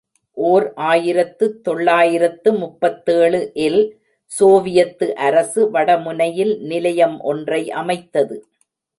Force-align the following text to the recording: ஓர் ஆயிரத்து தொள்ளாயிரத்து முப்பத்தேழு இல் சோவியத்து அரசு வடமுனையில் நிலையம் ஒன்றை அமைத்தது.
ஓர் 0.37 0.65
ஆயிரத்து 0.83 1.45
தொள்ளாயிரத்து 1.61 2.49
முப்பத்தேழு 2.53 3.41
இல் 3.65 3.81
சோவியத்து 4.31 5.07
அரசு 5.27 5.61
வடமுனையில் 5.71 6.53
நிலையம் 6.63 7.17
ஒன்றை 7.31 7.61
அமைத்தது. 7.71 8.37